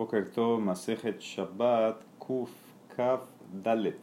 [0.00, 2.48] Boker Tov, Masejet Shabbat, Kuf,
[2.96, 3.20] Kaf,
[3.52, 3.98] Dalet.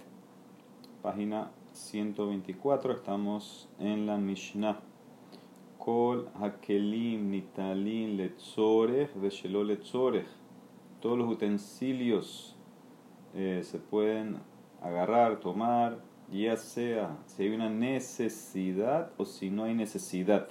[1.02, 4.80] Página 124, estamos en la Mishnah.
[5.80, 10.28] Kol Hakelim, Nitalin, Letzorech, Veshelo Letzorech.
[11.02, 12.56] Todos los utensilios
[13.34, 14.38] eh, se pueden
[14.84, 15.98] agarrar, tomar,
[16.32, 20.50] ya sea si hay una necesidad o si no hay necesidad.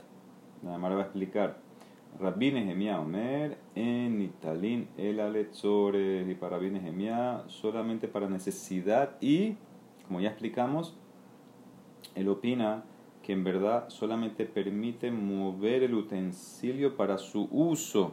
[0.60, 1.66] Nada más va a explicar.
[2.19, 6.80] Rabbi Nehemia Omer, en Italín, el Alechores, y para Rabbi
[7.48, 9.57] solamente para necesidad y,
[10.07, 10.97] como ya explicamos,
[12.15, 12.84] él opina
[13.23, 18.12] que en verdad solamente permite mover el utensilio para su uso,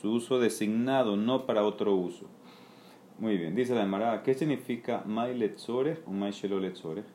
[0.00, 2.26] su uso designado, no para otro uso.
[3.18, 7.06] Muy bien, dice la Emara, ¿qué significa Mai Letzorech o Mai Shelo Letzorech?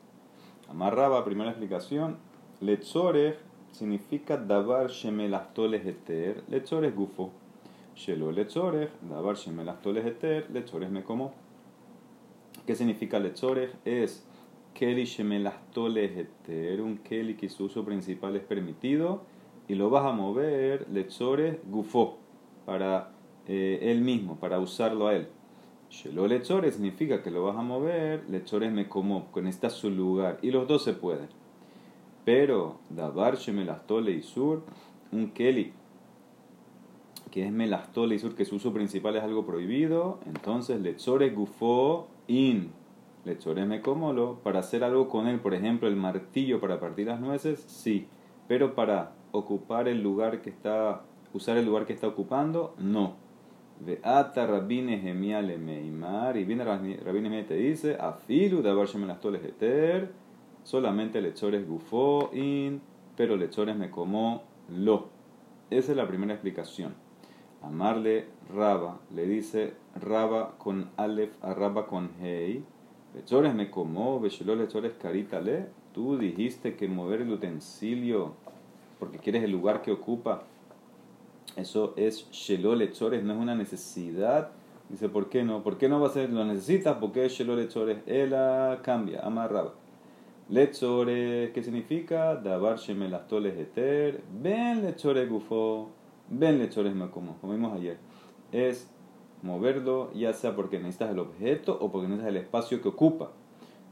[0.68, 2.18] Amarraba, primera explicación,
[2.60, 3.36] Letzorech
[3.76, 7.30] significa davar shemelachtoles eter, lechores gufo.
[7.94, 11.32] Shelo lechores, davar shemelachtoles eter, lechores me como.
[12.66, 13.70] ¿Qué significa lechores?
[13.84, 14.26] Es
[14.74, 19.22] keli shemelachtoles eter, un keli que su uso principal es permitido
[19.68, 22.18] y lo vas a mover lechores gufo
[22.64, 23.12] para
[23.46, 25.28] eh, él mismo, para usarlo a él.
[25.90, 30.38] Shelo lechores significa que lo vas a mover, lechores me como, con esta su lugar
[30.40, 31.28] y los dos se pueden.
[32.26, 34.64] Pero, Dabar Shemelastole Isur,
[35.12, 35.72] un Keli,
[37.30, 42.72] que es Melastole Isur, que su uso principal es algo prohibido, entonces Lechore Gufo In,
[43.24, 47.60] Lechore Mecomolo, para hacer algo con él, por ejemplo, el martillo para partir las nueces,
[47.68, 48.08] sí,
[48.48, 51.02] pero para ocupar el lugar que está,
[51.32, 53.14] usar el lugar que está ocupando, no.
[53.78, 60.25] Veata Rabine Gemiale Meimar, y viene Rabine te dice, Afilu Dabar Shemelastole Eter,
[60.66, 62.80] solamente lechores gufó in,
[63.16, 65.10] pero lechores me como lo.
[65.70, 66.94] Esa es la primera explicación.
[67.62, 72.64] Amarle Raba, le dice Raba con Aleph a Raba con Hei.
[73.14, 75.66] Lechores me como, Beshelo lechores carita le.
[75.94, 78.34] Tú dijiste que mover el utensilio
[78.98, 80.42] porque quieres el lugar que ocupa.
[81.54, 84.50] Eso es Shelo lechores, no es una necesidad.
[84.88, 85.62] Dice, ¿por qué no?
[85.62, 86.30] ¿Por qué no va a ser?
[86.30, 87.98] Lo necesitas porque es Shelo lechores.
[88.06, 89.85] Ela cambia, amarraba.
[90.48, 92.36] Lechore, ¿qué significa?
[92.36, 95.90] Dabar shemelastoles eter, ben lechore gufo,
[96.28, 97.98] ben lechores como, como vimos ayer.
[98.52, 98.88] Es
[99.42, 103.32] moverlo, ya sea porque necesitas el objeto o porque necesitas el espacio que ocupa.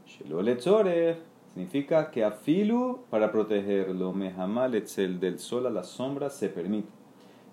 [0.07, 1.17] Shelo lechore
[1.53, 6.87] significa que afilu para protegerlo, mehamal etzel del sol a la sombra se permite.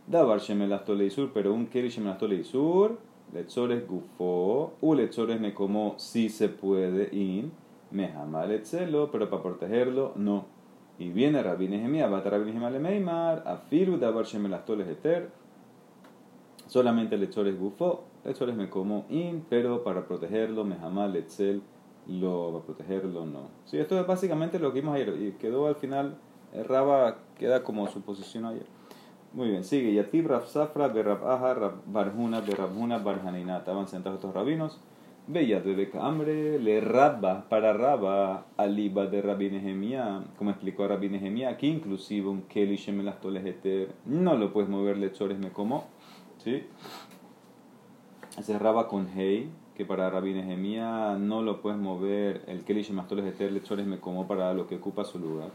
[0.07, 3.01] Dabar shemelastole isur, pero un keri shemelastole isur,
[3.33, 7.51] lechores gufo, u lechores me como si se puede in
[7.93, 10.47] el celo, pero para protegerlo no.
[10.99, 15.31] Y viene Rabbi Nehemia, va a Rabbi Nehemia le Meimar, afiru davar shemelastoles eter,
[16.67, 21.63] solamente lechores gufo, lechores me como in, pero para protegerlo, mehamal etzel,
[22.07, 23.49] lo para protegerlo no.
[23.65, 26.17] Sí, esto es básicamente lo que vimos ayer y quedó al final,
[26.53, 28.67] el Raba queda como su posición ayer.
[29.33, 29.95] Muy bien, sigue.
[29.95, 33.59] Yatib Rav Safra, Berab Aha, Barjuna, Berabjuna, Barjanina.
[33.59, 34.79] Estaban sentados estos rabinos.
[35.29, 41.57] Bella de hambre le raba para raba aliba de Rabbi Nehemia, como explicó Rabbi Nehemia,
[41.57, 45.85] que inclusive un keli shemelastoles eter no lo puedes mover lechores me como,
[46.39, 46.65] ¿sí?
[48.37, 53.25] Ese raba con hey, que para Rabbi Nehemia no lo puedes mover el keli shemelastoles
[53.25, 55.51] eter lechores me como para lo que ocupa su lugar.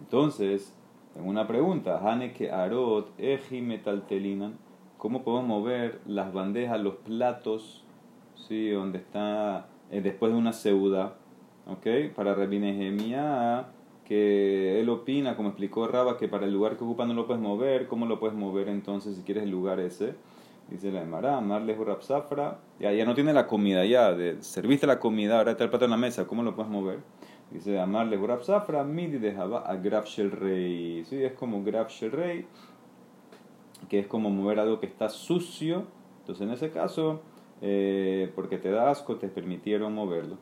[0.00, 0.74] Entonces,
[1.14, 4.58] tengo una pregunta, Hane que arot eji metaltelinan,
[4.98, 7.83] ¿cómo podemos mover las bandejas, los platos
[8.34, 8.70] ¿sí?
[8.70, 11.14] donde está eh, después de una seuda,
[11.66, 12.14] ¿ok?
[12.14, 12.58] Para Rabbi
[14.04, 17.42] que él opina, como explicó Raba, que para el lugar que ocupa no lo puedes
[17.42, 20.14] mover, ¿cómo lo puedes mover entonces si quieres el lugar ese?
[20.68, 24.98] Dice la Emara, amarle Safra, ya, ya no tiene la comida, ya, de, serviste la
[24.98, 27.00] comida, ahora está el plato en la mesa, ¿cómo lo puedes mover?
[27.50, 31.22] Dice, amarle Safra, midi dejaba a Graf Rey, ¿sí?
[31.22, 32.46] Es como Graf Rey,
[33.88, 35.84] que es como mover algo que está sucio,
[36.20, 37.20] entonces en ese caso
[37.66, 40.36] eh, porque te da asco, te permitieron moverlo.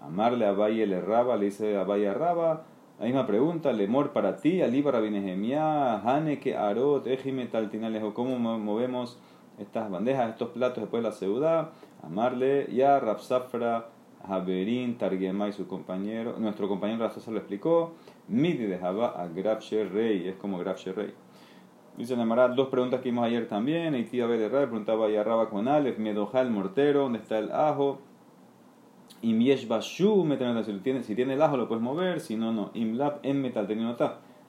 [0.00, 2.64] Amarle a Valle le raba, le dice a Valle raba,
[2.98, 9.20] hay una pregunta, lemor para ti, alíbara binehemia, hane que arot, ejime taltinalejo, ¿cómo movemos
[9.60, 11.70] estas bandejas, estos platos después de la ciudad?
[12.02, 13.90] Amarle, ya Rapsafra,
[14.28, 17.94] Haberin, Targema y su compañero, nuestro compañero Rapsafra lo explicó,
[18.26, 21.14] midi dejaba a Grafshe Rey, es como Grafshe Rey.
[21.96, 23.94] Dice Nemara, dos preguntas que vimos ayer también.
[23.94, 28.00] Y tía de preguntaba a Raba con Aleph, Medoja el mortero, ¿dónde está el ajo?
[29.22, 30.26] Imyesh Bashu,
[30.64, 32.70] si tiene, si tiene el ajo lo puedes mover, si no, no.
[32.74, 33.66] Imlab en metal,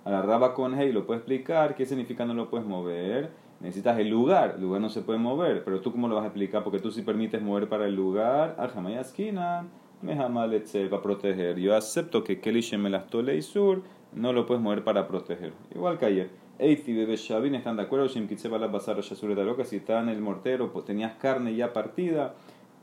[0.03, 3.31] A la con Hey lo puede explicar, ¿qué significa no lo puedes mover?
[3.59, 6.27] necesitas el lugar, el lugar no se puede mover, pero tú cómo lo vas a
[6.27, 9.65] explicar, porque tú sí permites mover para el lugar, Ajamaya esquina,
[10.01, 11.57] Mehamal para proteger.
[11.59, 13.81] Yo acepto que Keli Shemelastole y Sur
[14.13, 15.53] no lo puedes mover para proteger.
[15.73, 16.44] Igual que ayer.
[16.57, 20.21] Eiti Bebe Shavin están de acuerdo, Kitzeba la pasar de loca, si está en el
[20.21, 22.35] mortero, pues tenías carne ya partida,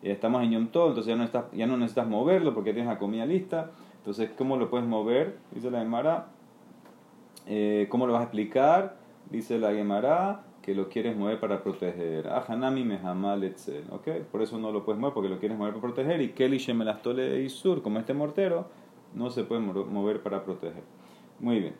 [0.02, 3.24] estamos en Yom entonces ya no, estás, ya no necesitas moverlo porque tienes la comida
[3.24, 3.70] lista.
[3.98, 5.36] Entonces, ¿cómo lo puedes mover?
[5.52, 6.26] Dice la Gemara.
[7.46, 8.96] Eh, ¿Cómo lo vas a explicar?
[9.30, 12.28] Dice la Gemara que lo quieres mover para proteger.
[12.28, 13.84] Ahanami mehamal etzel.
[13.90, 14.08] ¿Ok?
[14.30, 16.20] Por eso no lo puedes mover porque lo quieres mover para proteger.
[16.20, 18.66] Y Kelly shemelastole isur, como este mortero,
[19.14, 20.82] no se puede mover para proteger.
[21.38, 21.74] Muy bien.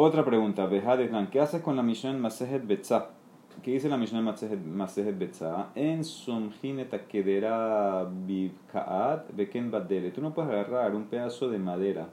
[0.00, 3.08] Otra pregunta, Behadeslan, ¿qué haces con la Mishnah Masejet Betzah?
[3.64, 5.72] ¿Qué dice la Mishnah en Masejet Betzah?
[5.74, 10.12] En Sumjineta Kedera Bivkaat Beken Badele.
[10.12, 12.10] Tú no puedes agarrar un pedazo de madera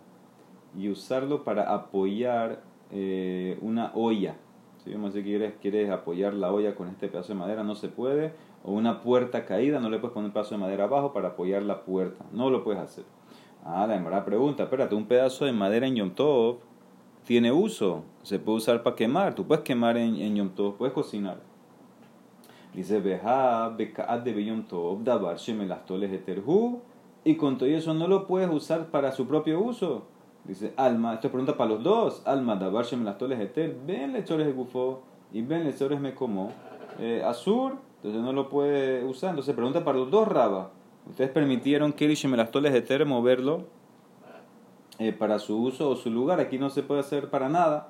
[0.75, 4.35] y usarlo para apoyar eh, una olla.
[4.83, 7.89] Si vamos a quieres, quieres apoyar la olla con este pedazo de madera, no se
[7.89, 8.33] puede.
[8.63, 11.61] O una puerta caída, no le puedes poner un pedazo de madera abajo para apoyar
[11.61, 12.25] la puerta.
[12.31, 13.03] No lo puedes hacer.
[13.63, 16.73] Ah, la verdad pregunta, espérate, un pedazo de madera en Yom Tov
[17.25, 20.93] tiene uso, se puede usar para quemar, tú puedes quemar en, en Yom Tov, puedes
[20.93, 21.39] cocinar.
[22.73, 26.81] Dice, Beja, Bekaat de Yom Tov, Dabar, Shemelastoles Eterhu,
[27.23, 30.03] y con todo eso no lo puedes usar para su propio uso.
[30.43, 34.53] Dice, Alma, esto es pregunta para los dos, Alma, Dabar, Shemelastoles Eter, ven lechores de
[34.53, 35.01] Gufo
[35.33, 36.51] y ven lechores me como.
[36.99, 40.71] Eh, Azur, entonces no lo puede usar, entonces pregunta para los dos, Raba.
[41.09, 43.63] Ustedes permitieron que el Shemelastoles Eter moverlo
[44.99, 46.39] eh, para su uso o su lugar.
[46.39, 47.89] Aquí no se puede hacer para nada.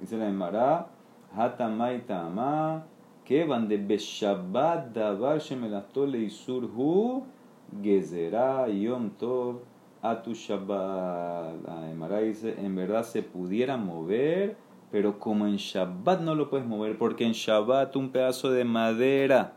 [0.00, 0.88] Dice la Emara,
[1.36, 2.84] Hatamai Tama,
[3.24, 7.24] que van de Beshabat Dabar Shemelastole y Surhu,
[7.82, 9.60] Gezerá Yom Tov,
[10.02, 11.66] Atu Shabbat.
[11.66, 14.56] La Emara dice, en verdad se pudiera mover,
[14.90, 19.54] pero como en Shabbat no lo puedes mover, porque en Shabbat un pedazo de madera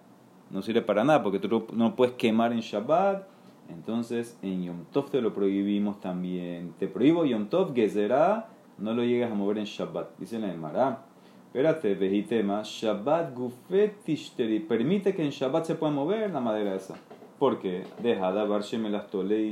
[0.49, 3.36] no sirve para nada, porque tú no puedes quemar en Shabbat
[3.69, 6.73] entonces en Yom Tov te lo prohibimos también.
[6.79, 10.17] Te prohíbo Yom Tov, será no lo llegas a mover en Shabbat.
[10.19, 11.03] Dice la Emara.
[11.47, 14.59] Espérate, vejitema, Shabbat gufet tishteri.
[14.59, 16.95] Permite que en Shabbat se pueda mover la madera esa.
[17.39, 17.83] ¿Por qué?
[18.01, 19.05] Deja de me las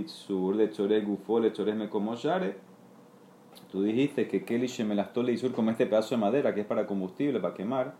[0.07, 2.57] sur, le chore gufo, le me como share.
[3.71, 6.67] Tú dijiste que Keli me las tolei sur como este pedazo de madera que es
[6.67, 7.95] para combustible, para quemar.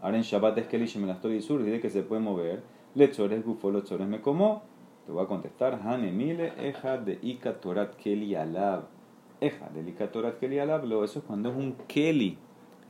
[0.00, 2.62] Ahora en Shabbat es Keli me las tolei sur, dice que se puede mover.
[2.94, 4.62] Le chores gufo, le chores me como.
[5.06, 8.84] Te voy a contestar, Hanemile, Eja de Ika Torat Keli Alab.
[9.40, 12.36] Eja de Ika Torat Keli Alab, eso es cuando es un Keli,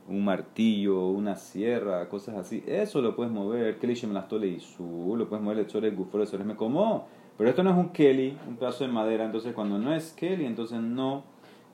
[0.07, 2.63] un martillo, una sierra, cosas así.
[2.67, 6.45] Eso lo puedes mover, Keli Shemelastole y su, lo puedes mover el Chore Gufore Chores
[6.45, 7.07] me como.
[7.37, 10.45] Pero esto no es un Keli, un pedazo de madera, entonces cuando no es Keli,
[10.45, 11.23] entonces no.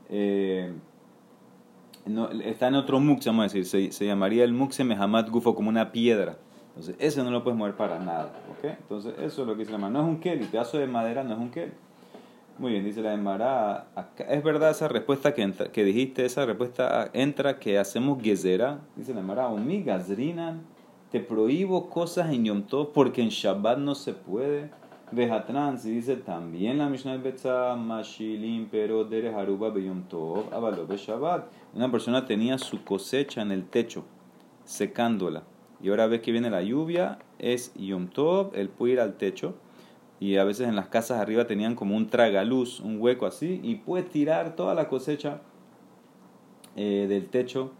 [0.10, 0.72] Eh,
[2.06, 5.56] no, está en otro mux, vamos a decir, se, se llamaría el mux Mehamad Gufo
[5.56, 6.38] como una piedra.
[6.78, 8.32] Entonces, ese no lo puedes mover para nada.
[8.52, 8.66] ¿ok?
[8.66, 10.00] Entonces, eso es lo que dice la mano.
[10.00, 11.72] No es un keli, pedazo de madera no es un keli.
[12.60, 13.88] Muy bien, dice la Emara.
[14.30, 18.80] Es verdad esa respuesta que, que dijiste, esa respuesta entra que hacemos gezera.
[18.96, 20.62] Dice la Emara, mi gazrinan,
[21.12, 24.70] te prohíbo cosas en Yom Tov porque en Shabbat no se puede.
[25.10, 30.52] Vejatrans, y dice también la Mishnah Betza, Mashilim, pero Dere Haruba Yom Tov,
[30.96, 31.46] Shabbat.
[31.74, 34.04] Una persona tenía su cosecha en el techo,
[34.64, 35.44] secándola
[35.82, 39.56] y ahora ves que viene la lluvia, es Yom Tov, él puede ir al techo
[40.20, 43.76] y a veces en las casas arriba tenían como un tragaluz, un hueco así, y
[43.76, 45.42] puedes tirar toda la cosecha
[46.76, 47.72] eh, del techo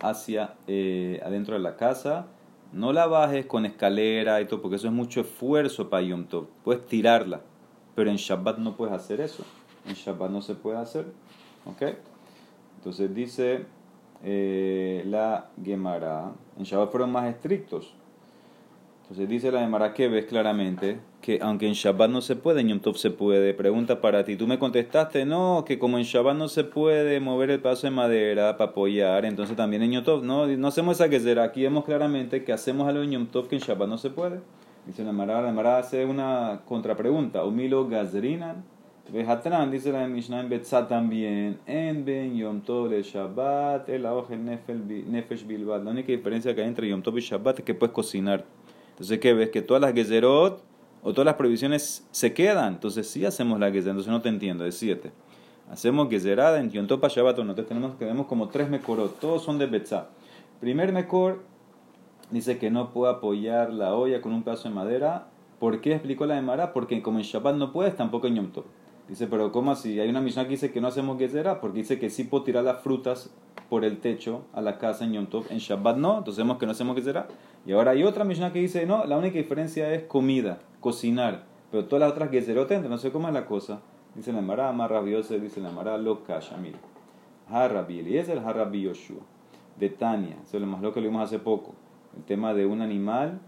[0.00, 2.26] hacia eh, adentro de la casa.
[2.72, 6.48] No la bajes con escalera y todo, porque eso es mucho esfuerzo para Yom Tov.
[6.64, 7.42] Puedes tirarla,
[7.94, 9.44] pero en Shabbat no puedes hacer eso.
[9.86, 11.06] En Shabbat no se puede hacer.
[11.64, 11.82] ¿Ok?
[12.78, 13.66] Entonces dice
[14.28, 16.32] eh, la Gemara.
[16.58, 17.94] En Shabbat fueron más estrictos.
[19.02, 22.68] Entonces dice la Gemara que ves claramente que aunque en Shabbat no se puede, en
[22.68, 23.54] Yom Tov se puede.
[23.54, 24.34] Pregunta para ti.
[24.34, 27.92] Tú me contestaste, no, que como en Shabbat no se puede mover el paso de
[27.92, 30.24] madera para apoyar, entonces también en Yom Tov.
[30.24, 31.44] No, no hacemos esa que será.
[31.44, 34.40] Aquí vemos claramente que hacemos algo en Yom Tov que en Shabbat no se puede.
[34.86, 37.44] Dice la Gemara, la Gemara hace una contrapregunta.
[37.44, 38.64] Humilo gazrinan
[39.12, 45.12] Vejatran, dice la Mishnah en Betzah también, en Ben Yom Tov de Shabbat, el el
[45.12, 45.84] Nefesh Bilbat.
[45.84, 48.44] La única diferencia que hay entre Yom Tov y Shabbat es que puedes cocinar.
[48.90, 49.50] Entonces, ¿qué ves?
[49.50, 50.60] Que todas las Gezerot
[51.04, 52.74] o todas las provisiones se quedan.
[52.74, 55.12] Entonces, sí hacemos la Gezer, entonces no te entiendo, es siete.
[55.70, 59.58] Hacemos Gezerada en Yom Tov para Shabbat, nosotros tenemos, tenemos como tres Mekorot, todos son
[59.58, 60.08] de Betzah.
[60.60, 61.44] Primer Mekor
[62.32, 65.28] dice que no puede apoyar la olla con un pedazo de madera.
[65.60, 66.72] ¿Por qué explicó la de Mara?
[66.72, 68.64] Porque como en Shabbat no puedes, tampoco en Yom Tov.
[69.08, 70.00] Dice, pero ¿cómo así?
[70.00, 72.64] Hay una Mishnah que dice que no hacemos Gezerá, porque dice que sí puedo tirar
[72.64, 73.30] las frutas
[73.68, 76.66] por el techo a la casa en Yom Tov, en Shabbat no, entonces vemos que
[76.66, 77.28] no hacemos Gezerá.
[77.64, 81.84] Y ahora hay otra Mishnah que dice, no, la única diferencia es comida, cocinar, pero
[81.86, 83.80] todas las otras Gezerot no sé cómo es la cosa.
[84.14, 86.78] Dice la Mara, más rabiosa, dice la Mara, lo calla, mira.
[87.48, 89.20] Harabi Eliezer, Harabi Yoshua.
[89.78, 91.74] De Tania, es lo más lo que lo vimos hace poco.
[92.16, 93.40] El tema de un animal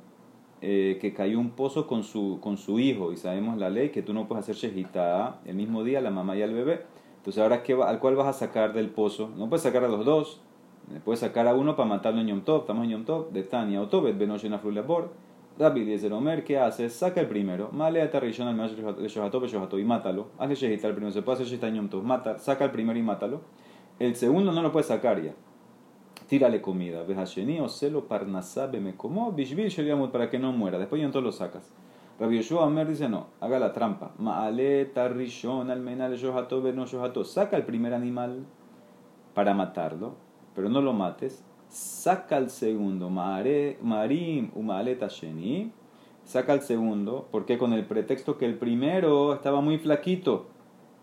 [0.61, 3.13] eh, que cayó un pozo con su, con su hijo.
[3.13, 6.37] Y sabemos la ley que tú no puedes hacer shejitá el mismo día la mamá
[6.37, 6.83] y el bebé.
[7.19, 9.89] Entonces ahora ¿qué va, al cual vas a sacar del pozo, no puedes sacar a
[9.89, 10.41] los dos,
[11.05, 13.83] puedes sacar a uno para matarlo en Yom Tov, estamos en Yom Tov, de Tania
[13.83, 15.13] o Tobet, Benosh en Afrulabor,
[15.59, 16.89] Rabbi Eliezer Omer, ¿qué hace?
[16.89, 18.79] Saca el primero, male a Tarrillón al mayor
[19.79, 22.65] y mátalo, hazle shejitá el primero, se puede hacer shejitá en Yom Tov, mata, saca
[22.65, 23.43] el primero y mátalo,
[23.99, 25.35] el segundo no lo puedes sacar ya
[26.29, 27.03] tírale comida.
[27.03, 29.73] Vejasheni o celo parnasabe me como bishvil
[30.13, 30.79] para que no muera.
[30.79, 31.73] Después entonces lo sacas.
[32.21, 34.13] Rabbi Yoshua Amer dice no, haga la trampa.
[34.19, 37.25] Maale tarrishon almenal shohato no shohato.
[37.25, 38.45] Saca el primer animal
[39.35, 40.15] para matarlo,
[40.55, 41.43] pero no lo mates.
[41.69, 43.09] Saca el segundo.
[43.11, 45.73] Marim umaale tasheni.
[46.25, 50.49] Saca el segundo, porque con el pretexto que el primero estaba muy flaquito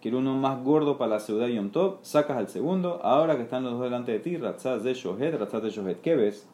[0.06, 3.64] quiero uno más gordo para la ciudad Yom Tov, sacas al segundo, ahora que están
[3.64, 6.00] los dos delante de ti, Ratzaz de Shohet, Ratzaz de Shohet.
[6.02, 6.48] ¿Qué ves?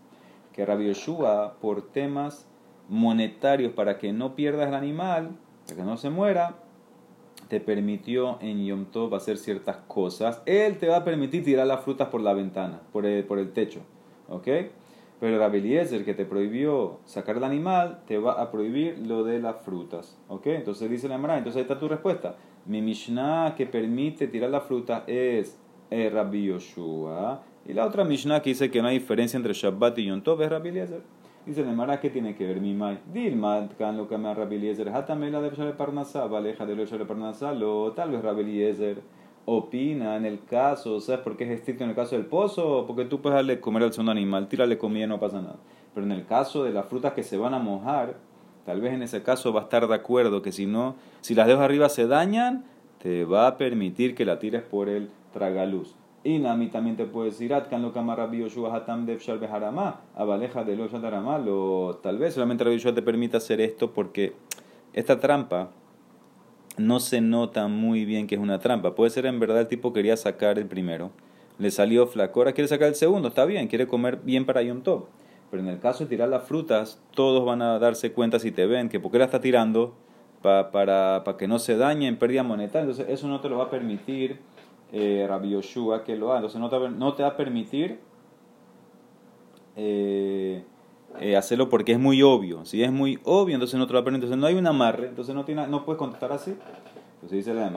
[0.53, 2.48] Que Rabbi Yoshua, por temas
[2.88, 5.31] monetarios, para que no pierdas el animal,
[5.65, 6.60] para que no se muera,
[7.50, 10.41] te permitió en Yom Tov hacer ciertas cosas.
[10.46, 13.51] Él te va a permitir tirar las frutas por la ventana, por el, por el
[13.51, 13.81] techo.
[14.29, 14.48] ¿Ok?
[15.20, 19.41] Pero Rabbi Eliezer, que te prohibió sacar el animal, te va a prohibir lo de
[19.41, 20.17] las frutas.
[20.29, 20.48] ¿Ok?
[20.48, 22.38] Entonces dice la Emara, entonces ahí está tu respuesta.
[22.65, 27.44] Mi Mishnah que permite tirar la fruta es eh, Rabbi Yoshua.
[27.65, 30.41] Y la otra Mishnah que dice que no hay diferencia entre Shabbat y Yom Tov
[30.41, 31.01] es Rabbi Eliezer.
[31.46, 33.00] Dice Mara, ¿qué tiene que ver mi mai?
[33.12, 34.89] Dilma, kan lo que me Rabbi Eliezer.
[34.89, 39.01] Hatamela de Shale Parnasá, valeja de Shale Parnasá, lo tal vez Rabbi Eliezer
[39.46, 42.86] opina en el caso, ¿sabes por qué es estricto en el caso del pozo?
[42.86, 45.58] Porque tú puedes darle comer al segundo animal, tírale comida y no pasa nada.
[45.94, 48.18] Pero en el caso de las frutas que se van a mojar,
[48.65, 51.48] Tal vez en ese caso va a estar de acuerdo que si no, si las
[51.48, 52.65] dedos arriba se dañan,
[53.01, 55.96] te va a permitir que la tires por el tragaluz.
[56.24, 61.96] Y mí también te puede decir, Atkan lo kamarabio hatam dev beharama, abaleja de lo
[62.03, 64.34] tal vez solamente Rabbi te permita hacer esto porque
[64.94, 65.72] esta trampa
[66.77, 68.94] no se nota muy bien que es una trampa.
[68.94, 71.10] Puede ser en verdad el tipo quería sacar el primero,
[71.58, 74.84] le salió flaco, ahora quiere sacar el segundo, está bien, quiere comer bien para Yom.
[75.51, 78.65] Pero en el caso de tirar las frutas, todos van a darse cuenta si te
[78.65, 79.93] ven que porque la está tirando
[80.41, 82.89] para, para que no se dañe en pérdida monetaria.
[82.89, 84.39] Entonces, eso no te lo va a permitir
[84.93, 86.38] eh, Rabbi Yoshua que lo haga.
[86.38, 88.00] Entonces, no te, no te va a permitir
[89.75, 90.63] eh,
[91.20, 92.63] eh, hacerlo porque es muy obvio.
[92.63, 94.25] Si es muy obvio, entonces no te lo va a permitir.
[94.25, 95.08] Entonces, no hay un amarre.
[95.08, 96.55] Entonces, no, tiene, no puedes contestar así.
[97.15, 97.70] Entonces, dice la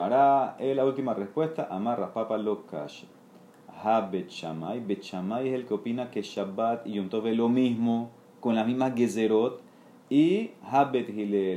[0.57, 3.03] de es la última respuesta, amarra papa lo cash.
[3.85, 5.47] Bet Shammai.
[5.47, 8.93] es el que opina que Shabbat y Yom Tov es lo mismo, con las mismas
[8.95, 9.61] Gezerot.
[10.09, 11.09] Y Ha Bet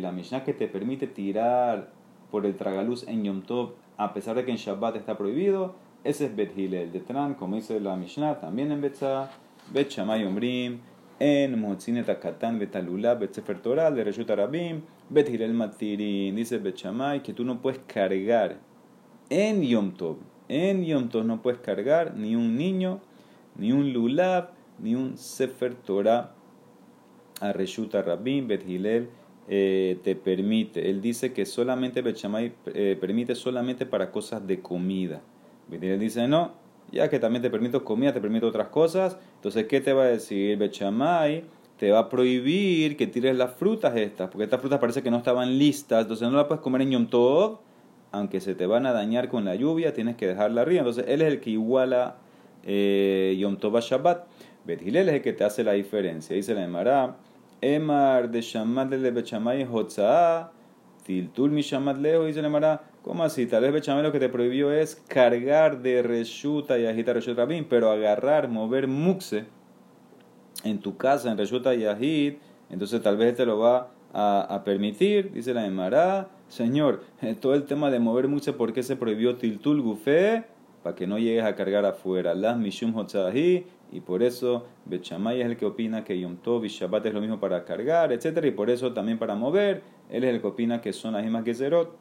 [0.02, 1.90] la Mishnah que te permite tirar
[2.30, 5.74] por el tragaluz en Yom Tov, a pesar de que en Shabbat está prohibido.
[6.04, 9.30] Ese es Bet Hillel de Tran, como dice la Mishnah, también en Betza.
[9.72, 10.80] Bet Shammai Omrim.
[11.20, 16.36] En Motzinet Akatan Betalula, Bet Torah, de Reshut Arabim, Bet Hillel Matirin.
[16.36, 16.76] Dice Bet
[17.22, 18.58] que tú no puedes cargar
[19.30, 23.00] en Yom Tov en Yom Tov no puedes cargar ni un niño,
[23.56, 26.34] ni un lulab, ni un Sefer Torah.
[27.40, 28.48] A Reshuta Rabin,
[29.48, 30.90] eh, te permite.
[30.90, 32.18] Él dice que solamente Bet
[32.66, 35.22] eh, permite solamente para cosas de comida.
[35.68, 36.52] Bet dice no,
[36.90, 39.18] ya que también te permito comida, te permito otras cosas.
[39.36, 40.58] Entonces, ¿qué te va a decir?
[40.58, 40.76] Bet
[41.78, 45.18] te va a prohibir que tires las frutas estas, porque estas frutas parece que no
[45.18, 47.60] estaban listas, entonces no las puedes comer en Yom Tov
[48.12, 50.80] aunque se te van a dañar con la lluvia, tienes que dejarla arriba.
[50.80, 52.16] Entonces, él es el que iguala
[52.64, 54.26] eh, Yom Tov Shabbat.
[54.64, 56.36] Bet es el que te hace la diferencia.
[56.36, 57.16] Dice la Emara,
[57.60, 60.52] Emar de Shamad de Bechamay Hotza'a,
[61.04, 62.26] Tiltul mi Shamad Leo.
[62.26, 63.46] Dice la Emara, ¿cómo así?
[63.46, 67.64] Tal vez Bechamay lo que te prohibió es cargar de Reshuta y agitar Reshut Rabin,
[67.64, 69.46] pero agarrar, mover Mukse
[70.64, 72.38] en tu casa, en Reshuta y Agit,
[72.68, 75.32] entonces tal vez te lo va a, a permitir.
[75.32, 79.36] Dice la Emara, Señor, eh, todo el tema de mover mucho, ¿por qué se prohibió
[79.36, 80.44] tiltul gufe?
[80.82, 82.34] Para que no llegues a cargar afuera.
[82.34, 86.68] Las mishum hotzahi, y por eso Bechamay es el que opina que Yom Tov y
[86.68, 88.44] Shabbat es lo mismo para cargar, etc.
[88.44, 91.44] Y por eso también para mover, él es el que opina que son las mismas
[91.44, 91.96] que Zerot.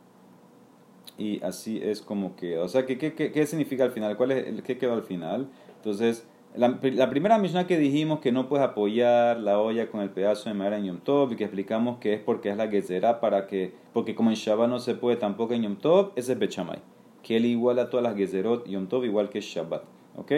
[1.17, 2.63] Y así es como queda.
[2.63, 4.17] O sea, ¿qué, qué, qué, significa al final?
[4.17, 5.49] ¿Cuál es el qué quedó al final?
[5.77, 6.27] Entonces,
[6.57, 10.55] La, primera Mishnah que dijimos que no puedes apoyar la olla con el pedazo de
[10.55, 13.75] madera en Yom Tov y que explicamos que es porque es la Gezerá para que,
[13.93, 16.79] porque como en Shabbat no se puede tampoco en Yom Tov, ese es Bechamay.
[17.21, 19.83] Que él iguala a todas las Gezerot Yom Tov igual que Shabbat.
[20.15, 20.31] ¿Ok?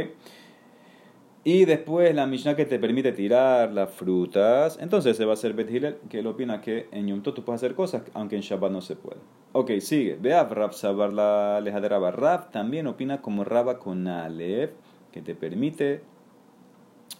[1.45, 5.53] Y después la Mishnah que te permite tirar las frutas, entonces se va a hacer
[5.53, 5.69] Bet
[6.09, 8.81] que él opina que en Yom Tov tú puedes hacer cosas, aunque en Shabbat no
[8.81, 9.21] se puede.
[9.53, 10.17] Ok, sigue.
[10.19, 14.71] Vea Rab Sabar la lejadera Rab también opina como Raba con Aleph
[15.11, 16.01] que te permite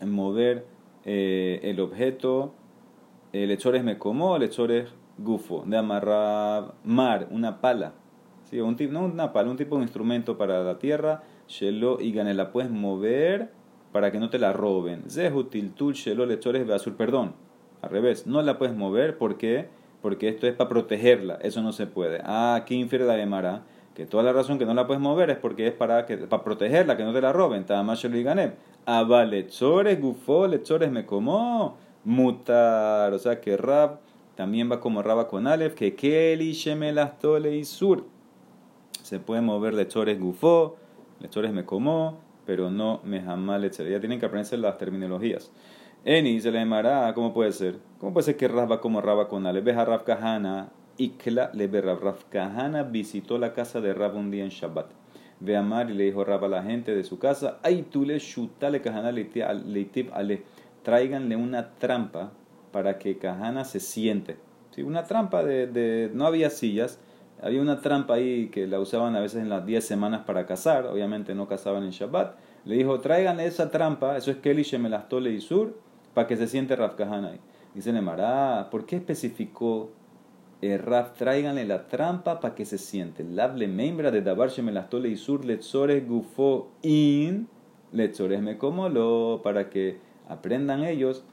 [0.06, 0.66] mover
[1.06, 2.54] eh, el objeto,
[3.34, 7.94] el me como, el gufo, de amarrar mar, una pala,
[8.46, 8.60] ¿sí?
[8.60, 12.34] un tipo, no una pala, un tipo de instrumento para la tierra, shelo y gane,
[12.34, 13.52] la puedes mover
[13.92, 15.10] para que no te la roben.
[15.10, 17.34] Zehutil tul shelo lechores basur, perdón,
[17.82, 19.68] al revés, no la puedes mover porque
[20.02, 22.22] porque esto es para protegerla, eso no se puede.
[22.24, 23.64] Ah, aquí infiere la de Mara
[24.00, 26.42] que toda la razón que no la puedes mover es porque es para, que, para
[26.42, 27.66] protegerla, que no te la roben.
[27.68, 28.54] Y gané.
[28.86, 30.00] Aba lechores,
[30.90, 31.76] me como.
[32.06, 33.14] Mutar.
[33.14, 34.00] O sea que Rab
[34.36, 35.74] también va como Raba con Aleph.
[35.74, 38.06] Que Keli, Shemelas, Tole y Sur.
[39.04, 40.78] Se puede mover lechores, gufo,
[41.20, 43.92] lechores me como, pero no me jamás lechores.
[43.92, 45.52] Ya tienen que aprenderse las terminologías.
[46.06, 47.80] Eni se le llamará, ¿cómo puede ser?
[48.00, 49.66] ¿Cómo puede ser que Rab va como Raba con Aleph?
[49.66, 54.44] Ves a Rab Kahana Ikla le Rav Kahana visitó la casa de Rab un día
[54.44, 54.88] en Shabbat.
[55.40, 58.04] Ve a Mar y le dijo Rab a la gente de su casa, ay tú
[58.04, 60.44] le shutale Kahana leitib ale,
[60.84, 62.34] tráiganle una trampa
[62.74, 64.38] para que Kahana se siente.
[64.72, 64.84] ¿Sí?
[64.84, 67.00] Una trampa de, de, no había sillas,
[67.42, 70.86] había una trampa ahí que la usaban a veces en las 10 semanas para cazar,
[70.86, 72.36] obviamente no cazaban en Shabbat.
[72.66, 75.80] Le dijo, tráiganle esa trampa, eso es Kelly Shemelastole y Sur,
[76.14, 77.40] para que se siente Rav Kahana ahí.
[77.74, 79.92] Dice Nemara, ¿por qué especificó
[80.62, 83.24] eh, Raf, tráiganle la trampa para que se siente.
[83.24, 87.48] Lable membra de Dabar y Sur Letzores Gufo In
[87.92, 88.58] Letzores me
[88.90, 89.98] lo para que
[90.28, 91.24] aprendan ellos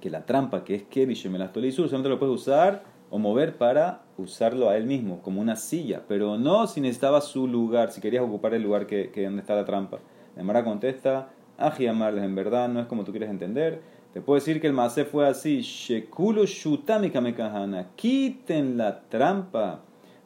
[0.00, 3.56] que la trampa que es Kevi Shemelastole y Sur solamente lo puedes usar o mover
[3.56, 8.00] para usarlo a él mismo, como una silla, pero no si necesitaba su lugar, si
[8.00, 10.00] querías ocupar el lugar que, que donde está la trampa.
[10.34, 13.80] Demara contesta, Aji amarles, en verdad no es como tú quieres entender
[14.14, 15.62] te puedo decir que el Masé fue así.
[15.62, 17.88] Shekulo Shutami Kamekahana.
[17.96, 19.80] Quiten la trampa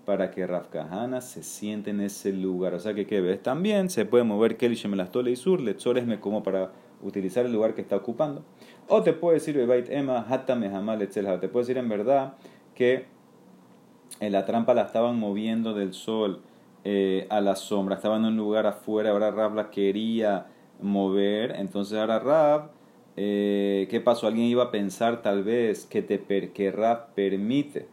[0.05, 2.75] para que Rafkahana se siente en ese lugar.
[2.75, 3.43] O sea que, ¿qué ves?
[3.43, 5.63] También se puede mover Kelly Shemelastole y Sur.
[6.03, 6.71] Me como para
[7.03, 8.45] utilizar el lugar que está ocupando.
[8.89, 12.35] O te puede decir Bebait Emma Hatta Mehamal Te puedo decir en verdad
[12.75, 13.07] que
[14.21, 16.43] en la trampa la estaban moviendo del sol
[16.85, 17.95] eh, a la sombra.
[17.97, 19.13] Estaban en un lugar afuera.
[19.13, 20.47] Ahora Rab la quería
[20.83, 21.53] mover.
[21.57, 22.78] Entonces ahora Rab
[23.21, 24.29] eh, ¿qué pasó?
[24.29, 26.73] Alguien iba a pensar tal vez que, te per, que
[27.17, 27.89] permite,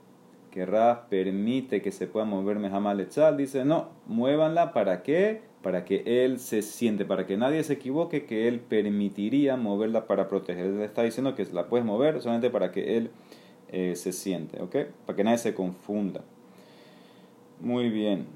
[0.51, 0.67] que
[1.09, 3.35] permite que se pueda mover Mehamal Etzal.
[3.35, 5.41] Dice, no, muévanla, ¿para qué?
[5.63, 10.29] Para que él se siente, para que nadie se equivoque, que él permitiría moverla para
[10.29, 10.67] proteger.
[10.67, 13.09] Él está diciendo que la puedes mover solamente para que él
[13.69, 14.75] eh, se siente, ¿ok?
[15.07, 16.21] Para que nadie se confunda.
[17.59, 18.27] Muy bien.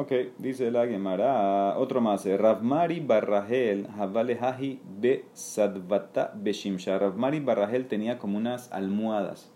[0.00, 7.00] Ok, dice la Gemara, otro más, eh, Ravmari Barrahel, Havale Haji Be Sadvata Beshimsha.
[7.00, 9.50] Ravmari Barrahel tenía como unas almohadas,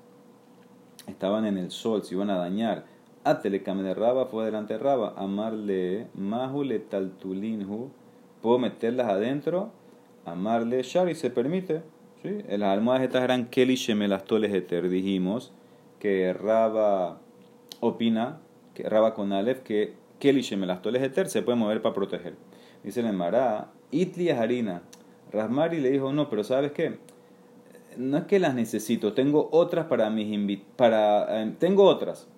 [1.06, 2.86] estaban en el sol, se iban a dañar.
[3.22, 7.92] Atele de Raba fue delante de Raba, amarle Mahule Taltulinhu,
[8.42, 9.70] puedo meterlas adentro,
[10.24, 11.82] amarle Shari, se permite.
[12.20, 12.38] ¿sí?
[12.48, 15.52] Las almohadas estas eran Keli Shemelastoles Eter, dijimos
[16.00, 17.20] que Raba
[17.78, 18.40] opina,
[18.74, 22.36] que Raba con Aleph, que Keli Shemelastoles Eter se puede mover para proteger.
[22.84, 24.82] Dice el Mará, Itli harina.
[25.32, 26.98] Rasmari le dijo, no, pero ¿sabes qué?
[27.96, 30.74] No es que las necesito, tengo otras para mis invitados.
[30.76, 32.28] Para, eh, tengo otras.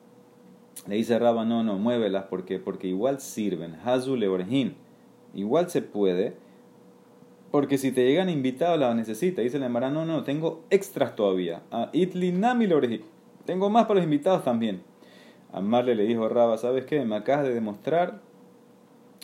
[0.87, 3.77] Le dice Raba, no, no, muévelas porque, porque igual sirven.
[3.85, 4.77] Hazul Leorhin.
[5.35, 6.39] Igual se puede.
[7.51, 9.43] Porque si te llegan invitados, las necesita.
[9.43, 11.61] Dice el Mará, no, no, tengo extras todavía.
[11.71, 12.67] Ah, Itli Nami
[13.45, 14.81] Tengo más para los invitados también.
[15.55, 17.05] Amarle le dijo Raba, ¿sabes qué?
[17.05, 18.21] Me acabas de demostrar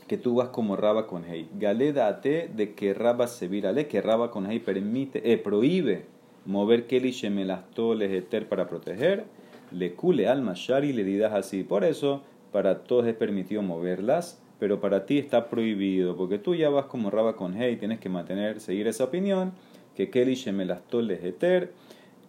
[0.06, 1.48] que tú vas como Raba con Hei.
[1.58, 6.04] Galeda de que Raba se virale, que Raba con Hei permite, eh, prohíbe
[6.46, 9.24] mover Keli Shemelastoles eter para proteger.
[9.72, 11.64] Le cule al Mashari le didas así.
[11.64, 16.70] Por eso, para todos es permitido moverlas, pero para ti está prohibido, porque tú ya
[16.70, 19.50] vas como Raba con Hei, tienes que mantener, seguir esa opinión,
[19.96, 21.72] que Keli Shemelastoles eter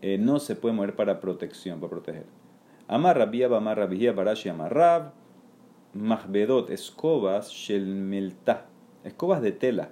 [0.02, 2.40] eh, no se puede mover para protección, para proteger.
[2.91, 5.13] Amar Rabia, Amar Rabia, Barashi, Amarrab,
[5.93, 8.65] Mahbedot, escobas, Shelmelta,
[9.06, 9.91] escobas de tela.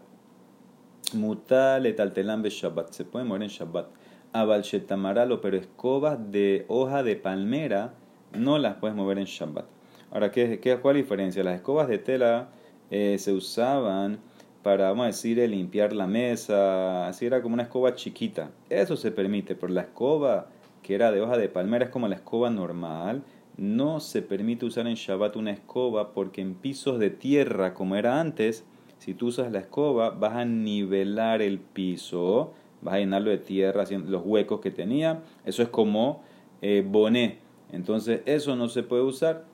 [1.13, 3.88] Mutal etaltelam Shabbat, se puede mover en Shabbat.
[4.33, 7.93] Abal Shetamaralo, pero escobas de hoja de palmera
[8.38, 9.63] no las puedes mover en Shabbat.
[10.12, 11.43] Ahora, ¿qué, qué, ¿cuál es la diferencia?
[11.45, 12.49] Las escobas de tela
[12.91, 14.19] eh, se usaban
[14.62, 18.51] para, vamos a decir, limpiar la mesa, así era como una escoba chiquita.
[18.69, 20.49] Eso se permite, pero la escoba
[20.89, 23.21] que era de hoja de palmera es como la escoba normal.
[23.58, 28.19] No se permite usar en Shabbat una escoba porque en pisos de tierra, como era
[28.19, 28.65] antes,
[28.97, 33.84] si tú usas la escoba, vas a nivelar el piso, vas a llenarlo de tierra,
[34.08, 35.21] los huecos que tenía.
[35.45, 36.23] Eso es como
[36.63, 37.38] eh, boné.
[37.71, 39.45] Entonces, eso no se puede usar.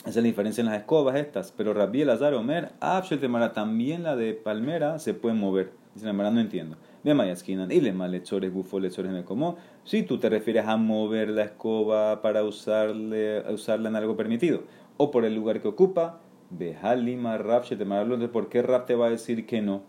[0.00, 1.52] Esa es la diferencia en las escobas estas.
[1.52, 5.70] Pero Rabbi Elazar Omer, Abshel Temara, también la de palmera se puede mover.
[5.94, 6.76] Dice la no entiendo.
[7.04, 9.58] Y le gufo, lechores me como.
[9.84, 14.62] Si tú te refieres a mover la escoba para usarle, usarla en algo permitido,
[14.96, 19.08] o por el lugar que ocupa, ve Halima Rab Entonces, ¿por qué Rab te va
[19.08, 19.82] a decir que no?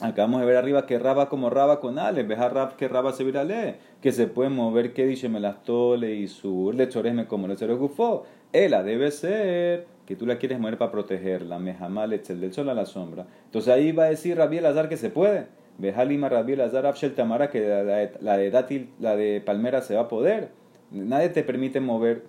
[0.00, 3.22] Acabamos de ver arriba que raba como raba con ale, a rab que raba se
[3.22, 7.48] virale, que se puede mover que dice me las tole y su lechores me como
[7.48, 8.24] lechores gufo.
[8.52, 12.74] Ella debe ser que tú la quieres mover para protegerla, mejamal el del sol a
[12.74, 13.26] la sombra.
[13.44, 15.59] Entonces ahí va a decir Rabbi Azar que se puede.
[15.80, 17.60] Bejalima Rabbi Azar Abshel Tamara que
[18.20, 20.50] la, de dátil, la de palmera se va a poder.
[20.90, 22.24] Nadie te permite mover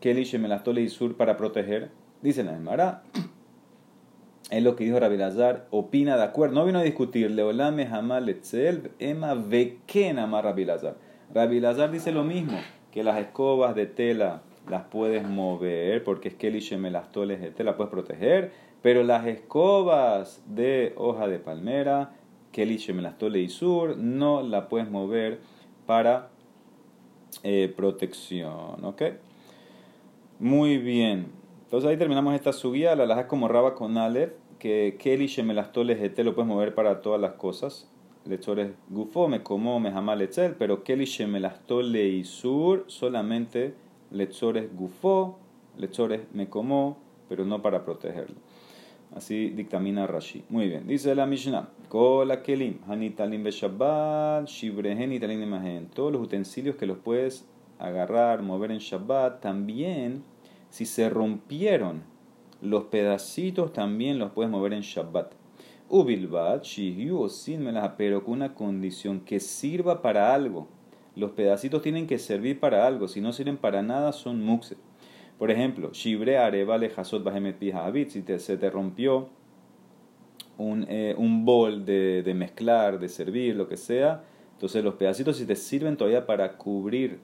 [0.00, 1.90] Keli Melastole y Sur para proteger.
[2.22, 3.02] Dice la Emara.
[4.48, 6.54] Es lo que dijo Rabbi Lazar, opina de acuerdo.
[6.54, 7.32] No vino a discutir.
[7.32, 10.94] Leolame Hamal Etzel, Ema Veken más Rabbi Lazar.
[11.34, 12.56] Rabbi Lazar dice lo mismo,
[12.92, 17.76] que las escobas de tela las puedes mover, porque es que el Ishemelastoles de tela
[17.76, 22.12] puedes proteger, pero las escobas de hoja de palmera,
[22.56, 25.40] que el y sur, no la puedes mover
[25.84, 26.30] para
[27.42, 29.02] eh, protección, ¿ok?
[30.38, 31.26] Muy bien.
[31.64, 36.24] Entonces ahí terminamos esta subida, la laja como raba con Aleph, que Kelly Shemelastoles de
[36.24, 37.90] lo puedes mover para todas las cosas.
[38.24, 43.74] Lechores gufo, me como, me jamal etzel, pero Kelly Shemelastole y sur solamente
[44.10, 45.38] lechores gufo,
[45.76, 46.96] lechores me como,
[47.28, 48.36] pero no para protegerlo.
[49.14, 50.44] Así dictamina Rashi.
[50.48, 51.68] Muy bien, dice la Mishnah.
[51.88, 52.78] Kola kelim.
[55.94, 60.24] Todos los utensilios que los puedes agarrar, mover en Shabbat, también,
[60.70, 62.02] si se rompieron
[62.60, 65.32] los pedacitos, también los puedes mover en Shabbat.
[65.88, 70.68] Ubilbat, shihyu sin pero con una condición que sirva para algo
[71.16, 74.76] los pedacitos tienen que servir para algo, si no sirven para nada son muxet.
[75.38, 77.58] Por ejemplo, shibre areva lejasot bahemet
[78.08, 79.28] si te, se te rompió
[80.56, 85.36] un, eh, un bol de, de, mezclar, de servir, lo que sea, entonces los pedacitos
[85.36, 87.18] si te sirven todavía para cubrir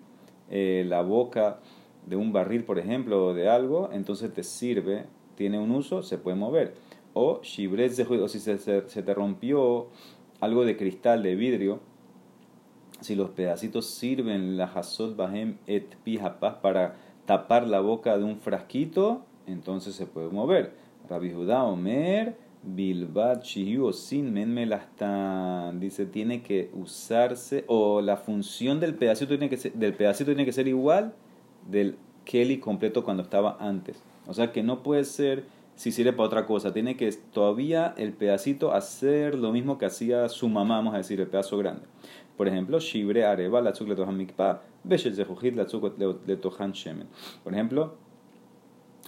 [0.50, 1.60] eh, la boca
[2.06, 6.18] de un barril, por ejemplo, o de algo, entonces te sirve, tiene un uso, se
[6.18, 6.74] puede mover.
[7.14, 9.88] O shibre o si se, se te rompió
[10.40, 11.80] algo de cristal, de vidrio,
[13.02, 16.94] si los pedacitos sirven la hasot bahem et pijapaz para
[17.26, 20.74] tapar la boca de un frasquito, entonces se puede mover.
[21.08, 25.80] Rabbi Judá Omer, Bilbat Shiyu sin men melastan.
[25.80, 30.44] Dice, tiene que usarse, o la función del pedacito tiene que ser, del pedacito tiene
[30.44, 31.14] que ser igual
[31.68, 34.02] del Kelly completo cuando estaba antes.
[34.26, 36.72] O sea que no puede ser si sirve para otra cosa.
[36.72, 41.20] Tiene que todavía el pedacito hacer lo mismo que hacía su mamá, vamos a decir,
[41.20, 41.82] el pedazo grande.
[42.36, 45.66] Por ejemplo, Shibre Areva, la le tohan mikpa, Beshel Zehujit, la
[46.26, 47.06] le tohan shemen.
[47.44, 47.94] Por ejemplo,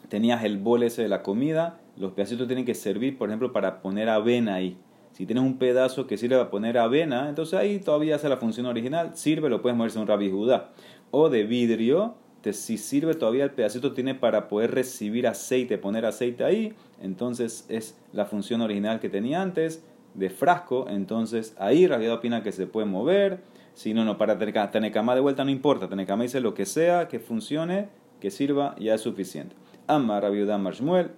[0.08, 3.80] tenías el bol ese de la comida, los pedacitos tienen que servir, por ejemplo, para
[3.80, 4.76] poner avena ahí.
[5.12, 8.66] Si tienes un pedazo que sirve para poner avena, entonces ahí todavía hace la función
[8.66, 10.72] original, sirve, lo puedes moverse un rabi judá.
[11.12, 12.16] O de vidrio,
[12.52, 17.96] si sirve todavía el pedacito tiene para poder recibir aceite, poner aceite ahí, entonces es
[18.12, 19.84] la función original que tenía antes
[20.14, 23.40] de frasco, entonces ahí realidad opina que se puede mover.
[23.74, 24.38] Si no, no, para
[24.70, 25.88] Tenecama de vuelta no importa.
[25.88, 27.88] Tenecama dice lo que sea, que funcione,
[28.20, 29.57] que sirva, ya es suficiente.
[29.87, 31.11] Amma Rabiudam Marshmuel.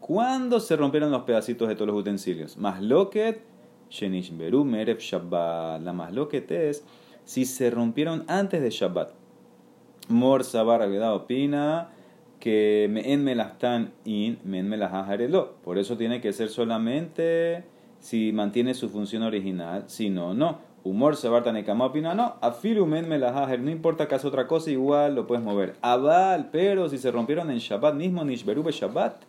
[0.00, 2.56] ¿Cuándo se rompieron los pedacitos de todos los utensilios?
[2.56, 3.42] Masloket,
[3.90, 5.82] Shenish Beru, Merev Shabbat.
[5.82, 6.84] La masloket es
[7.24, 9.12] si se rompieron antes de Shabbat.
[10.08, 11.90] Mor Sabar Rabiudam opina
[12.40, 14.70] que en melastan in, men
[15.30, 17.64] lo Por eso tiene que ser solamente
[18.00, 20.58] si mantiene su función original, si no, no.
[20.84, 25.44] Humor se opina, no, afilumen melahajer, no importa que hace otra cosa, igual lo puedes
[25.44, 25.74] mover.
[25.82, 29.24] Abal, pero si se rompieron en Shabbat mismo, nishberube Shabbat,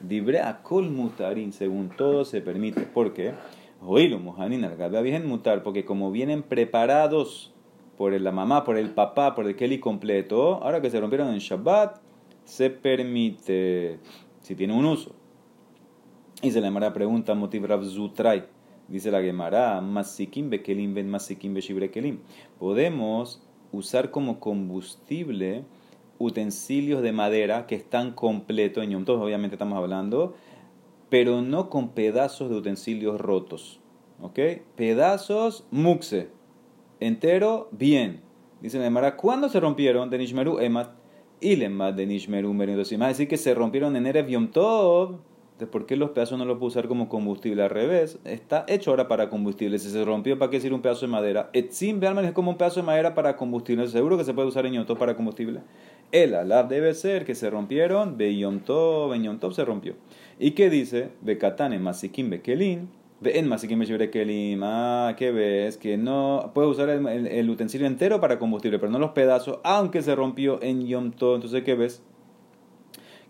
[0.00, 2.82] dibre akol mutarin, según todo se permite.
[2.82, 3.32] ¿Por qué?
[3.80, 7.54] Oílo, muhanin al mutar, porque como vienen preparados
[7.96, 11.38] por la mamá, por el papá, por el Kelly completo, ahora que se rompieron en
[11.38, 12.00] Shabbat,
[12.44, 13.98] se permite,
[14.42, 15.14] si tiene un uso.
[16.40, 18.44] Y se la Gemara pregunta, motiv Zutray.
[18.86, 21.54] Dice la Gemara, masikim bekelim ben masikim
[21.92, 22.20] kelim.
[22.58, 25.64] Podemos usar como combustible
[26.18, 30.34] utensilios de madera que están completos en Yom obviamente estamos hablando,
[31.08, 33.80] pero no con pedazos de utensilios rotos.
[34.20, 34.38] ¿Ok?
[34.76, 36.28] Pedazos, muxe.
[37.00, 38.20] Entero, bien.
[38.60, 40.08] Dice Nemara, ¿cuándo se rompieron?
[40.08, 40.90] De Nishmeru Emat.
[41.40, 45.18] Y Lemat de Nishmeru Entonces, más decir que se rompieron en Erev Yom Tov.
[45.66, 47.62] ¿Por qué los pedazos no los puedo usar como combustible?
[47.62, 49.78] Al revés, está hecho ahora para combustible.
[49.78, 51.50] Si se rompió, ¿para qué sirve un pedazo de madera?
[51.52, 53.86] Etzim Bealman es como un pedazo de madera para combustible.
[53.88, 55.60] Seguro que se puede usar en Yom Tov para combustible.
[56.12, 59.94] El alab debe ser que se rompieron, Be Yom Tov, en Yom se rompió.
[60.38, 61.10] ¿Y qué dice?
[61.20, 62.88] Bekatane Masikim Bekelin.
[63.22, 64.60] En Masikim Bekelim.
[64.62, 65.76] Ah, ¿qué ves?
[65.76, 70.14] Que no puedes usar el, utensilio entero para combustible, pero no los pedazos, aunque se
[70.14, 71.34] rompió en Yom Tov.
[71.34, 72.02] Entonces, ¿qué ves?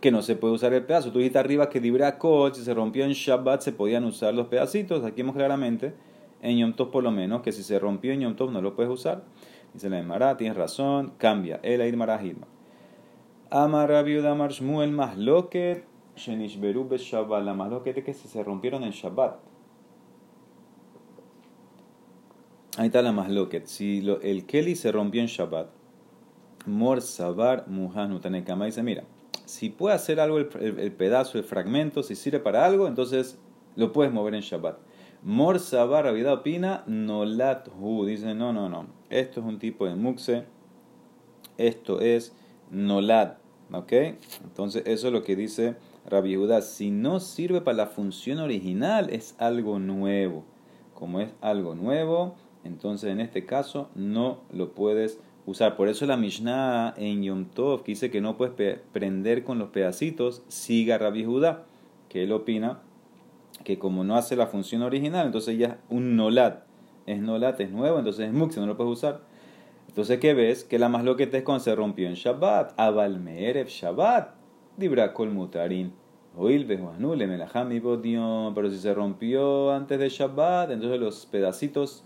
[0.01, 1.11] Que no se puede usar el pedazo.
[1.11, 2.19] Tú dijiste arriba que Dibra
[2.55, 5.05] si se rompió en Shabbat, se podían usar los pedacitos.
[5.05, 5.95] Aquí vemos claramente,
[6.41, 8.77] en Yom Tov por lo menos, que si se rompió en Yom Tov no lo
[8.77, 9.25] puedes usar.
[9.75, 11.59] Dice la Emara, tienes razón, cambia.
[11.63, 12.47] El Aid Marahilma.
[13.51, 15.85] Amar Rabiuda Amar Shmuel Mahloket
[16.17, 17.45] Shenishberu Shabbat.
[17.45, 19.39] La Mahloket es que se rompieron en Shabbat.
[22.77, 23.67] Ahí está la Mahloket.
[23.67, 25.69] Si el Keli se rompió en Shabbat,
[26.67, 29.05] Mor Sabar Muhanu Tanekama dice: Mira,
[29.49, 30.47] si puede hacer algo el,
[30.93, 33.39] pedazo, el fragmento, si sirve para algo, entonces
[33.77, 34.79] lo puedes mover en Shabbat.
[35.23, 38.05] Mor Sabar opina Nolat Hu.
[38.05, 38.87] Dice: No, no, no.
[39.09, 40.45] Esto es un tipo de muxe.
[41.57, 42.35] Esto es
[42.71, 43.39] nolad.
[43.73, 43.93] ¿Ok?
[44.45, 46.61] Entonces eso es lo que dice Rabbi Judá.
[46.61, 50.45] Si no sirve para la función original, es algo nuevo.
[50.95, 52.35] Como es algo nuevo,
[52.65, 55.77] entonces en este caso no lo puedes usar.
[55.77, 59.71] Por eso la Mishnah en Yom Tov que dice que no puedes prender con los
[59.71, 61.65] pedacitos, siga Rabbi Judá,
[62.09, 62.81] que él opina
[63.65, 66.65] que como no hace la función original, entonces ya es un nolat.
[67.07, 69.21] Es nolat, es nuevo, entonces es mux, no lo puedes usar.
[69.89, 70.65] Entonces, ¿qué ves?
[70.65, 72.79] Que la más lo que te con se rompió en Shabbat.
[72.79, 74.35] Abalmerev Shabbat.
[74.77, 75.93] Dibra kol mutarin.
[76.37, 76.49] Pero
[78.71, 82.05] si se rompió antes de Shabbat, entonces los pedacitos,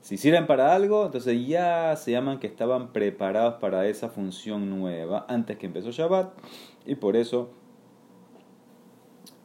[0.00, 5.26] si sirven para algo, entonces ya se llaman que estaban preparados para esa función nueva
[5.28, 6.32] antes que empezó Shabbat.
[6.86, 7.50] Y por eso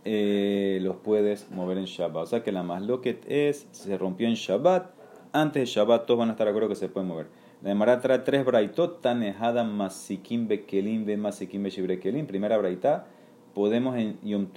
[0.05, 2.23] eh, los puedes mover en Shabbat.
[2.23, 4.91] O sea que la más lo que es, se rompió en Shabbat.
[5.31, 7.27] Antes de Shabbat todos van a estar de acuerdo que se puede mover.
[7.63, 11.63] La Gemara trae tres braitot, tanejada masikim bekelim ve masikim
[12.01, 12.27] kelim.
[12.27, 13.07] Primera braita,
[13.53, 14.47] podemos en Yom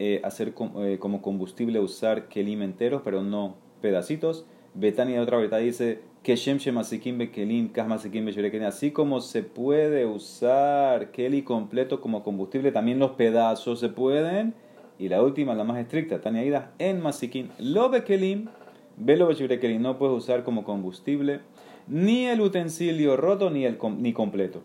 [0.00, 4.46] eh, hacer eh, como combustible usar kelim enteros, pero no pedacitos.
[4.74, 8.64] Betania otra braita dice que shem masikim bekelim, kas masikim kelim.
[8.64, 14.54] Así como se puede usar keli completo como combustible, también los pedazos se pueden.
[14.98, 18.48] Y la última, la más estricta, Tania en masikim lo bekelim,
[18.96, 19.80] velo kelim.
[19.80, 21.40] No puedes usar como combustible
[21.86, 24.62] ni el utensilio roto ni el ni completo.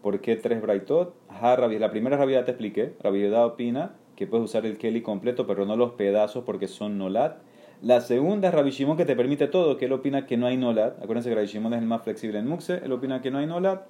[0.00, 1.14] ¿Por qué tres braitot?
[1.42, 2.94] La primera rabia te expliqué.
[3.02, 7.42] Rabia opina que puedes usar el keli completo, pero no los pedazos porque son nolat.
[7.82, 10.58] La segunda es Rabbi Shimon que te permite todo, que él opina que no hay
[10.58, 11.02] nolat.
[11.02, 13.46] Acuérdense que Rabbi Shimon es el más flexible en Muxe, él opina que no hay
[13.46, 13.86] nolat.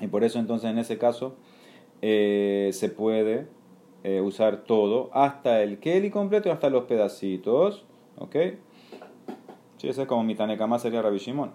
[0.00, 1.36] Y por eso entonces en ese caso
[2.02, 3.46] eh, se puede
[4.04, 7.86] eh, usar todo, hasta el keli completo y hasta los pedacitos.
[8.18, 8.36] ¿Ok?
[9.78, 11.52] Sí, esa es como mi más sería Rabbi Shimon.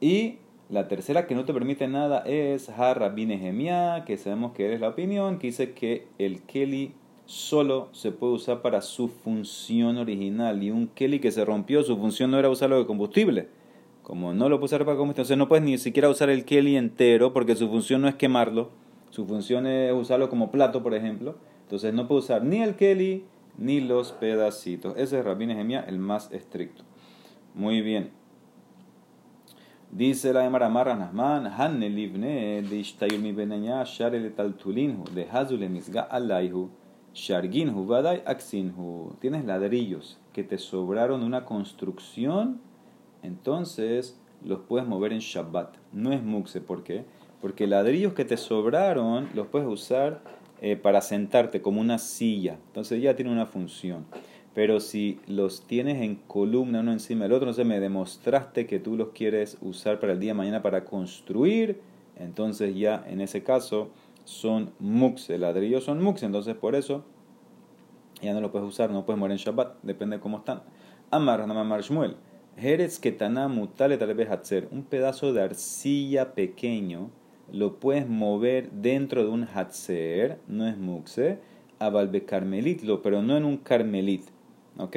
[0.00, 0.38] Y
[0.70, 4.90] la tercera que no te permite nada es Harrabine Gemia, que sabemos que es la
[4.90, 6.94] opinión, que dice que el Keli
[7.28, 10.62] solo se puede usar para su función original.
[10.62, 13.48] Y un Keli que se rompió, su función no era usarlo de combustible.
[14.02, 16.76] Como no lo puede usar para combustible, entonces no puedes ni siquiera usar el Keli
[16.76, 18.70] entero, porque su función no es quemarlo.
[19.10, 21.36] Su función es usarlo como plato, por ejemplo.
[21.64, 23.24] Entonces no puede usar ni el Keli
[23.58, 24.94] ni los pedacitos.
[24.96, 26.82] Ese es Rabine Gemia, el más estricto.
[27.54, 28.10] Muy bien.
[29.90, 36.70] Dice la Emara Marra Nahman, Hanne livne de share de Hazule misga alaihu,
[37.18, 39.16] sharginhu vadai aksinhu.
[39.20, 42.60] Tienes ladrillos que te sobraron una construcción,
[43.22, 45.76] entonces los puedes mover en Shabbat.
[45.92, 47.04] No es mukse, ¿por qué?
[47.40, 50.22] Porque ladrillos que te sobraron los puedes usar
[50.60, 52.58] eh, para sentarte como una silla.
[52.68, 54.06] Entonces ya tiene una función.
[54.54, 58.78] Pero si los tienes en columna uno encima del otro, no sé, me demostraste que
[58.78, 61.80] tú los quieres usar para el día de mañana para construir,
[62.16, 63.90] entonces ya en ese caso
[64.28, 67.02] son mux, el ladrillo son mux, entonces por eso
[68.20, 70.62] ya no lo puedes usar, no puedes morir en Shabbat, depende de cómo están.
[71.10, 72.16] Amar Namamar Shmuel,
[72.58, 73.98] Jerez Ketana Mutale
[74.30, 77.10] hacer un pedazo de arcilla pequeño,
[77.50, 81.38] lo puedes mover dentro de un Hatzer, no es muxe,
[81.78, 84.26] a Balbe Carmelitlo, pero no en un Carmelit.
[84.76, 84.96] ¿Ok?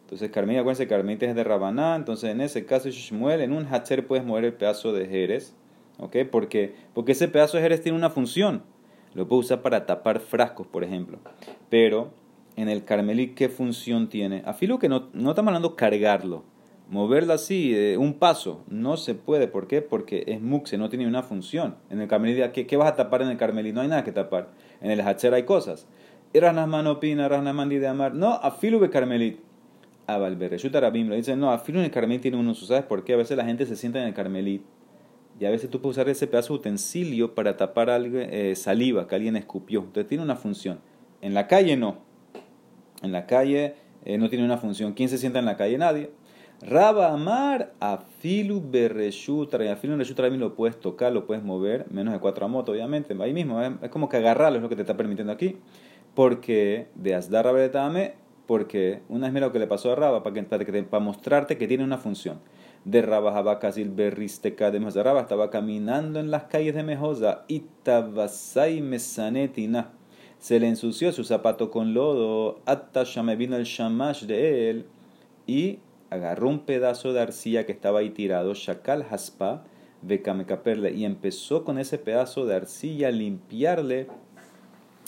[0.00, 1.94] Entonces, Carmita, acuérdense, Carmita es de Rabaná.
[1.94, 5.54] Entonces, en ese caso, Shmuel, en un Hatzer puedes mover el pedazo de Jerez.
[5.98, 6.16] ¿Ok?
[6.30, 8.62] Porque, porque ese pedazo de Jerez tiene una función.
[9.14, 11.18] Lo puedo usar para tapar frascos, por ejemplo.
[11.70, 12.10] Pero
[12.56, 14.42] en el carmelit, ¿qué función tiene?
[14.44, 16.44] Afilo que no, no estamos hablando cargarlo.
[16.90, 19.48] Moverlo así, un paso, no se puede.
[19.48, 19.80] ¿Por qué?
[19.80, 21.76] Porque es muxe, no tiene una función.
[21.88, 23.74] En el carmelit, ¿qué, ¿qué, vas a tapar en el carmelit?
[23.74, 24.50] No hay nada que tapar.
[24.82, 25.86] En el hacher hay cosas.
[26.34, 28.14] Ranasman opina, Ranasman de amar.
[28.14, 29.40] No, afilo de carmelit.
[30.06, 32.66] A Valberreshut Arabim lo dicen, no, afilo en el carmelit tiene un uso.
[32.66, 33.14] ¿Sabes por qué?
[33.14, 34.62] A veces la gente se sienta en el carmelit
[35.38, 39.08] y a veces tú puedes usar ese pedazo de utensilio para tapar algo, eh, saliva
[39.08, 39.80] que alguien escupió.
[39.80, 40.78] Entonces tiene una función.
[41.20, 41.98] En la calle no.
[43.02, 44.92] En la calle eh, no tiene una función.
[44.92, 45.76] ¿Quién se sienta en la calle?
[45.78, 46.10] Nadie.
[46.62, 49.64] Raba Amar, Afilu Berreshutra.
[49.64, 53.16] Y Afilu Berreshutra lo puedes tocar, lo puedes mover, menos de cuatro motos, obviamente.
[53.20, 55.56] Ahí mismo, es como que agarrarlo, es lo que te está permitiendo aquí.
[56.14, 58.14] Porque de Asdar Raberetame,
[58.46, 61.66] porque una vez mira lo que le pasó a Raba, para, que, para, mostrarte que
[61.66, 62.38] tiene una función.
[62.84, 68.80] De Raba Habakasil Berristeca de Raba estaba caminando en las calles de Mejosa y Tabasai
[68.80, 69.92] Mesanetina
[70.44, 72.60] se le ensució su zapato con lodo,
[73.22, 74.86] me vino el shamash de él
[75.46, 75.78] y
[76.10, 79.64] agarró un pedazo de arcilla que estaba ahí tirado, shakal haspa,
[80.46, 84.06] caperle, y empezó con ese pedazo de arcilla a limpiarle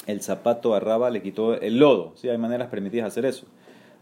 [0.06, 2.12] el zapato a Raba, le quitó el lodo.
[2.16, 3.46] Sí, hay maneras permitidas hacer eso.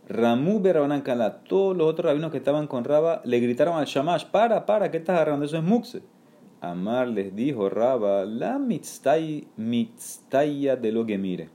[0.08, 0.62] Ramú
[1.02, 4.90] Kala, todos los otros rabinos que estaban con Raba le gritaron al shamash, para, para,
[4.90, 5.46] ¿qué estás agarrando?
[5.46, 6.02] Eso es muxe.
[6.60, 11.48] Amar les dijo Raba, la mitztaya de lo que mire.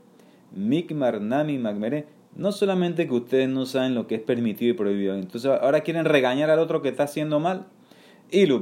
[0.52, 2.08] Mikmar nami magmere.
[2.36, 6.06] No solamente que ustedes no saben lo que es permitido y prohibido, entonces ahora quieren
[6.06, 7.66] regañar al otro que está haciendo mal.
[8.32, 8.62] Y lo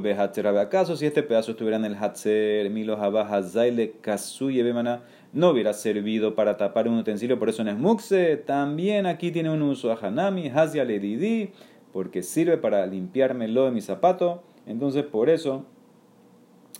[0.58, 6.34] ¿acaso si este pedazo estuviera en el Hatzer, Milo Hazaile, Kazuye Bemana, no hubiera servido
[6.34, 8.36] para tapar un utensilio, por eso no es Muxe?
[8.36, 11.50] También aquí tiene un uso a Hanami, Hazia Ledidi,
[11.92, 14.42] porque sirve para limpiarme lo de mi zapato.
[14.66, 15.64] Entonces, por eso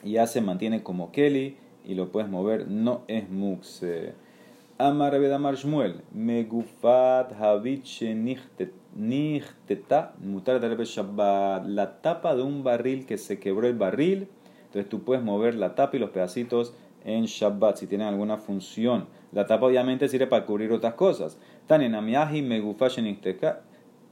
[0.03, 3.85] ya se mantiene como Kelly y lo puedes mover, no es mux.
[4.79, 8.15] Amar Amar Shmuel, Megufat Haviche
[8.95, 14.29] Nichteta, Mutar Shabbat, la tapa de un barril que se quebró el barril,
[14.67, 19.07] entonces tú puedes mover la tapa y los pedacitos en Shabbat si tienen alguna función.
[19.33, 21.39] La tapa obviamente sirve para cubrir otras cosas.
[21.67, 22.99] Tanen Amiahi Megufat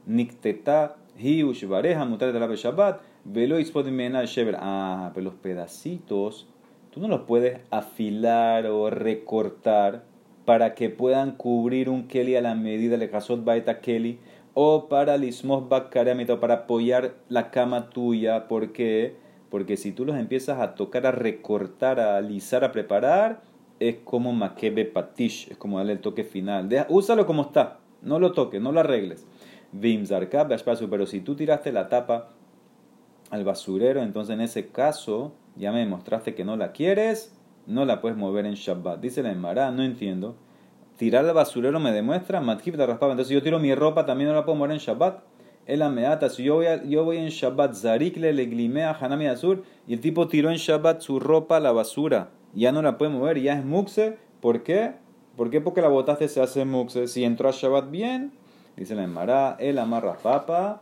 [0.05, 3.01] Nichteta Hiush Bareja, Mutar Shabbat.
[3.23, 4.55] Velo shever.
[4.59, 6.47] Ah, pero los pedacitos,
[6.91, 10.03] tú no los puedes afilar o recortar
[10.45, 14.19] para que puedan cubrir un keli a la medida de Hazot Baeta Keli
[14.53, 18.47] o para lismos o para apoyar la cama tuya.
[18.47, 19.17] ¿Por qué?
[19.49, 23.41] Porque si tú los empiezas a tocar, a recortar, a alisar, a preparar,
[23.79, 26.69] es como makebe patish, es como darle el toque final.
[26.89, 29.25] úsalo como está, no lo toques, no lo arregles.
[29.71, 30.49] Vimzarkab,
[30.89, 32.29] pero si tú tiraste la tapa
[33.29, 38.01] al basurero, entonces en ese caso ya me demostraste que no la quieres, no la
[38.01, 38.99] puedes mover en Shabbat.
[38.99, 40.35] Dice la Emara, no entiendo.
[40.95, 43.11] Tirar al basurero me demuestra, Matkip de raspaba.
[43.11, 45.19] Entonces yo tiro mi ropa, también no la puedo mover en Shabbat.
[45.67, 46.29] Meata.
[46.29, 50.27] Si yo voy, yo voy en Shabbat, Zarikle le glimea Hanami Azur, y el tipo
[50.27, 53.65] tiró en Shabbat su ropa a la basura, ya no la puede mover, ya es
[53.65, 54.17] muxe.
[54.41, 54.93] ¿Por qué?
[55.35, 55.61] ¿Por qué?
[55.61, 57.07] Porque la botaste se hace muxe.
[57.07, 58.31] Si entró a Shabbat bien,
[58.75, 60.81] dice la Emara, el amarra papa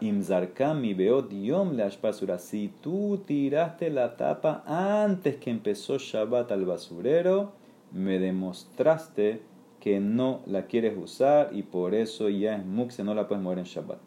[0.00, 7.52] mi beot yom le Si tú tiraste la tapa antes que empezó Shabbat al basurero,
[7.92, 9.42] me demostraste
[9.80, 13.58] que no la quieres usar y por eso ya es muxe, no la puedes mover
[13.58, 13.98] en Shabbat.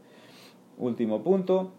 [0.81, 1.69] Último punto.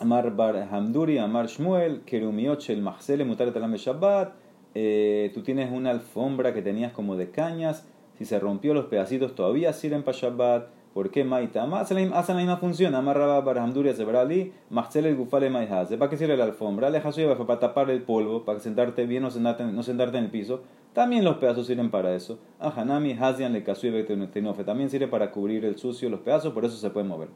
[0.00, 4.32] Amar Bar Hamduri, Amar Shmuel, Kerumioch el Mahsele, Mutar Shabbat.
[4.74, 7.86] Eh, tú tienes una alfombra que tenías como de cañas.
[8.18, 10.66] Si se rompió los pedacitos, todavía sirven para Shabbat.
[10.92, 11.62] ¿Por qué Maita?
[11.78, 12.96] Hacen la misma función.
[12.96, 15.96] Amarraba para Hamduria Sebrali, Machzel el Gufale Maihaze.
[15.96, 16.90] ¿Para qué sirve la alfombra?
[16.90, 20.62] Le para tapar el polvo, para sentarte bien, no sentarte, no sentarte en el piso.
[20.92, 22.40] También los pedazos sirven para eso.
[22.58, 27.06] Ahanami, Hazian, le También sirve para cubrir el sucio, los pedazos, por eso se puede
[27.06, 27.28] mover.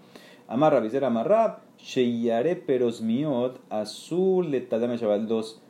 [0.49, 5.23] Amarra, visera, amarrab, Sheyare perosmiot, azul, le tadame Shabbat.
[5.23, 5.61] Dos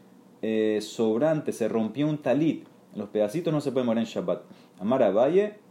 [0.42, 2.66] eh, sobrantes, se rompió un talit.
[2.94, 4.42] Los pedacitos no se pueden mover en Shabbat.
[4.80, 5.64] Amara Valle,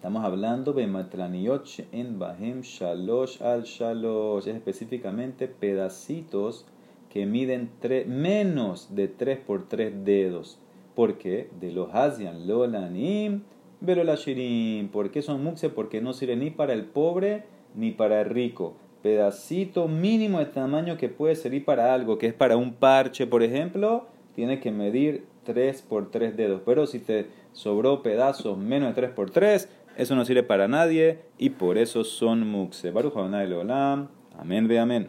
[0.00, 4.46] Estamos hablando de matraniot en Bahem Shalosh al Shalosh.
[4.48, 6.64] Es específicamente pedacitos
[7.10, 7.68] que miden
[8.06, 10.58] menos de 3 por 3 dedos.
[10.94, 11.50] ¿Por qué?
[11.60, 13.42] De los Asian Lolanim,
[13.84, 14.88] Shirim.
[14.88, 15.68] ¿Por qué son muxe?
[15.68, 17.44] Porque no sirven ni para el pobre
[17.74, 18.74] ni para el rico.
[19.02, 23.42] Pedacito mínimo de tamaño que puede servir para algo, que es para un parche, por
[23.42, 26.62] ejemplo, tiene que medir 3 por 3 dedos.
[26.64, 31.20] Pero si te sobró pedazos menos de 3 por 3, eso no sirve para nadie
[31.38, 32.90] y por eso son muxe.
[32.90, 34.08] Baruch Olam.
[34.38, 35.08] Amén ve amén.